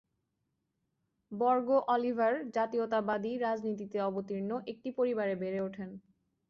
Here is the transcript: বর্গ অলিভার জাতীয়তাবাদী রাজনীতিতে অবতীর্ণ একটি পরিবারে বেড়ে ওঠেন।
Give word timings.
বর্গ 1.31 1.67
অলিভার 1.87 2.33
জাতীয়তাবাদী 2.55 3.31
রাজনীতিতে 3.37 3.97
অবতীর্ণ 4.01 4.51
একটি 4.67 4.89
পরিবারে 4.97 5.33
বেড়ে 5.35 5.59
ওঠেন। 5.61 5.89